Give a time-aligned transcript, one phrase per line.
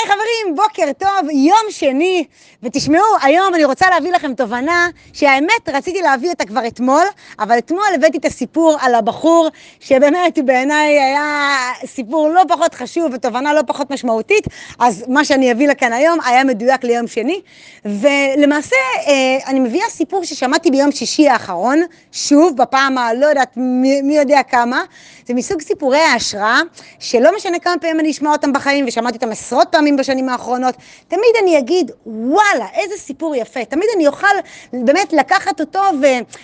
[0.00, 2.24] היי חברים, בוקר טוב, יום שני,
[2.62, 7.04] ותשמעו, היום אני רוצה להביא לכם תובנה שהאמת רציתי להביא אותה כבר אתמול,
[7.38, 9.48] אבל אתמול הבאתי את הסיפור על הבחור,
[9.80, 14.44] שבאמת בעיניי היה סיפור לא פחות חשוב ותובנה לא פחות משמעותית,
[14.78, 17.40] אז מה שאני אביא לכאן היום היה מדויק ליום שני,
[17.84, 18.76] ולמעשה
[19.06, 21.80] אה, אני מביאה סיפור ששמעתי ביום שישי האחרון,
[22.12, 24.82] שוב, בפעם הלא יודעת מי, מי יודע כמה,
[25.26, 26.60] זה מסוג סיפורי ההשראה,
[26.98, 30.74] שלא משנה כמה פעמים אני אשמע אותם בחיים, ושמעתי אותם עשרות פעמים בשנים האחרונות,
[31.08, 33.64] תמיד אני אגיד, וואלה, איזה סיפור יפה.
[33.64, 34.26] תמיד אני אוכל
[34.72, 35.80] באמת לקחת אותו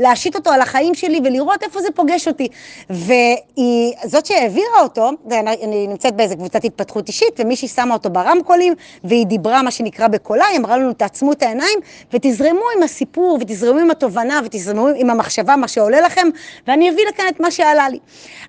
[0.00, 2.48] ולהשית אותו על החיים שלי ולראות איפה זה פוגש אותי.
[2.90, 8.74] וזאת שהעבירה אותו, אני נמצאת באיזה קבוצת התפתחות אישית, ומישהי שמה אותו ברמקולים,
[9.04, 11.78] והיא דיברה מה שנקרא בקולה, היא אמרה לנו, תעצמו את העיניים
[12.12, 16.28] ותזרמו עם הסיפור, ותזרמו עם התובנה, ותזרמו עם המחשבה, מה שעולה לכם,
[16.66, 17.98] ואני אביא לכאן את מה שעלה לי.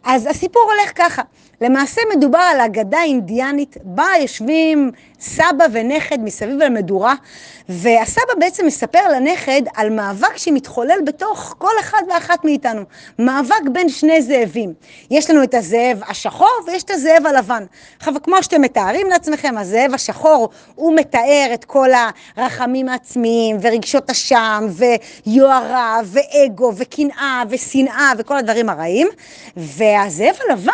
[0.03, 1.21] אז הסיפור הולך ככה.
[1.61, 4.78] למעשה מדובר על אגדה אינדיאנית, בה יושבים
[5.19, 7.13] סבא ונכד מסביב למדורה,
[7.69, 12.81] והסבא בעצם מספר לנכד על מאבק שמתחולל בתוך כל אחד ואחת מאיתנו.
[13.19, 14.73] מאבק בין שני זאבים.
[15.11, 17.63] יש לנו את הזאב השחור ויש את הזאב הלבן.
[17.97, 21.89] עכשיו, כמו שאתם מתארים לעצמכם, הזאב השחור, הוא מתאר את כל
[22.35, 24.67] הרחמים העצמיים ורגשות אשם
[25.25, 29.07] ויוהרה ואגו וקנאה ושנאה וכל הדברים הרעים,
[29.57, 30.72] והזאב הלבן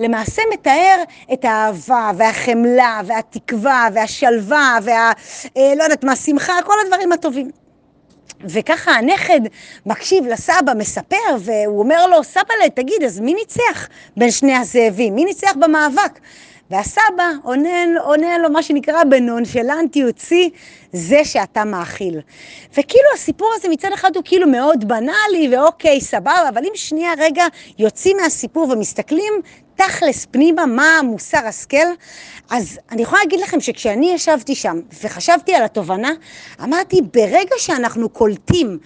[0.00, 3.00] למעשה מתאר את האהבה והחמלה
[3.38, 5.12] והתקווה והשלווה וה...
[5.56, 7.50] אה, לא יודעת מה, שמחה, כל הדברים הטובים.
[8.40, 9.40] וככה הנכד
[9.86, 15.14] מקשיב לסבא, מספר, והוא אומר לו, סבא'לה, תגיד, אז מי ניצח בין שני הזאבים?
[15.14, 16.18] מי ניצח במאבק?
[16.70, 20.50] והסבא עונה, עונה לו מה שנקרא בנונשלנטיות שיא,
[20.92, 22.20] זה שאתה מאכיל.
[22.70, 27.44] וכאילו הסיפור הזה מצד אחד הוא כאילו מאוד בנאלי, ואוקיי, סבבה, אבל אם שנייה רגע
[27.78, 29.32] יוצאים מהסיפור ומסתכלים
[29.74, 31.86] תכלס פנימה מה מוסר השכל,
[32.50, 36.10] אז אני יכולה להגיד לכם שכשאני ישבתי שם וחשבתי על התובנה,
[36.62, 38.78] אמרתי, ברגע שאנחנו קולטים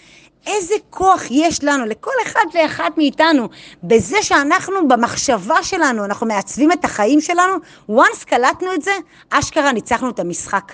[0.47, 3.49] איזה כוח יש לנו, לכל אחד ואחת מאיתנו,
[3.83, 7.55] בזה שאנחנו במחשבה שלנו, אנחנו מעצבים את החיים שלנו,
[7.91, 8.93] once קלטנו את זה,
[9.31, 10.73] אשכרה ניצחנו את המשחק.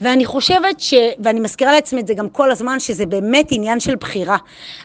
[0.00, 0.94] ואני חושבת ש...
[1.18, 4.36] ואני מזכירה לעצמי את זה גם כל הזמן, שזה באמת עניין של בחירה.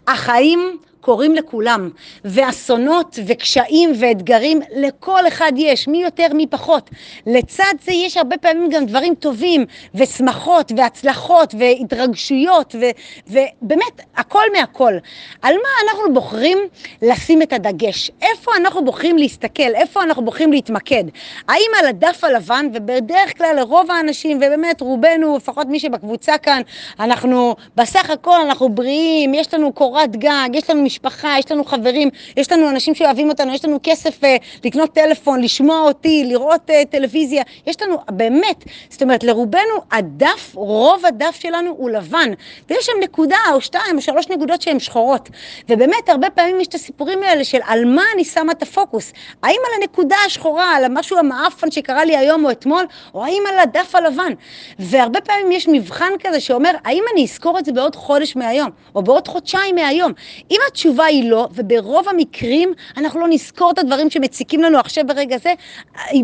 [0.07, 1.89] החיים קורים לכולם,
[2.25, 6.89] ואסונות וקשיים ואתגרים לכל אחד יש, מי יותר מי פחות.
[7.27, 12.85] לצד זה יש הרבה פעמים גם דברים טובים, ושמחות, והצלחות, והתרגשויות, ו,
[13.27, 14.93] ובאמת הכל מהכל.
[15.41, 16.57] על מה אנחנו בוחרים
[17.01, 18.11] לשים את הדגש?
[18.21, 19.75] איפה אנחנו בוחרים להסתכל?
[19.75, 21.03] איפה אנחנו בוחרים להתמקד?
[21.47, 26.61] האם על הדף הלבן, ובדרך כלל לרוב האנשים, ובאמת רובנו, לפחות מי שבקבוצה כאן,
[26.99, 32.09] אנחנו בסך הכל אנחנו בריאים, יש לנו קורת גג, יש לנו משפחה, יש לנו חברים,
[32.37, 34.27] יש לנו אנשים שאוהבים אותנו, יש לנו כסף uh,
[34.63, 41.05] לקנות טלפון, לשמוע אותי, לראות uh, טלוויזיה, יש לנו, באמת, זאת אומרת, לרובנו הדף, רוב
[41.05, 42.31] הדף שלנו הוא לבן,
[42.69, 45.29] ויש שם נקודה או שתיים או שלוש נקודות שהן שחורות,
[45.69, 49.13] ובאמת הרבה פעמים יש את הסיפורים האלה של על מה אני שמה את הפוקוס,
[49.43, 53.59] האם על הנקודה השחורה, על המשהו המאפן שקרה לי היום או אתמול, או האם על
[53.59, 54.33] הדף הלבן,
[54.79, 59.03] והרבה פעמים יש מבחן כזה שאומר, האם אני אזכור את זה בעוד חודש מהיום, או
[59.03, 60.11] בעוד חודשיים מהיום,
[60.51, 65.37] אם התשובה היא לא, וברוב המקרים אנחנו לא נזכור את הדברים שמציקים לנו עכשיו ברגע
[65.37, 65.53] זה,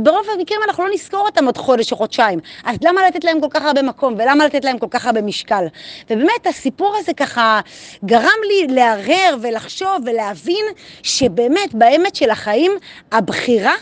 [0.04, 2.40] ברוב המקרים אנחנו לא נזכור אותם עוד חודש או חודשיים.
[2.66, 5.66] אז למה לתת להם כל כך הרבה מקום, ולמה לתת להם כל כך הרבה משקל?
[6.10, 7.60] ובאמת הסיפור הזה ככה
[8.06, 10.66] גרם לי לערער ולחשוב ולהבין
[11.04, 12.72] שבאמת באמת של החיים
[13.12, 13.74] הבחירה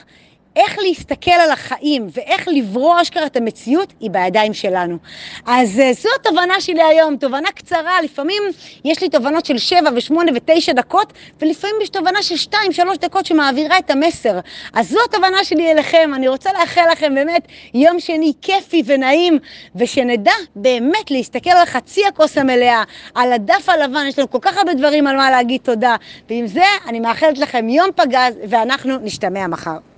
[0.59, 4.97] איך להסתכל על החיים ואיך לברוא אשכרה את המציאות היא בידיים שלנו.
[5.45, 8.43] אז אה, זו התובנה שלי היום, תובנה קצרה, לפעמים
[8.85, 13.25] יש לי תובנות של שבע ושמונה ותשע דקות, ולפעמים יש תובנה של שתיים, שלוש דקות
[13.25, 14.39] שמעבירה את המסר.
[14.73, 19.39] אז זו התובנה שלי אליכם, אני רוצה לאחל לכם באמת יום שני כיפי ונעים,
[19.75, 22.83] ושנדע באמת להסתכל על חצי הכוס המלאה,
[23.15, 25.95] על הדף הלבן, יש לנו כל כך הרבה דברים על מה להגיד תודה,
[26.29, 29.88] ועם זה אני מאחלת לכם יום פגז, ואנחנו נשתמע מחר.